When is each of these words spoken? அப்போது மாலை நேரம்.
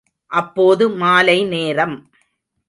அப்போது 0.31 0.89
மாலை 0.95 1.37
நேரம். 1.45 1.95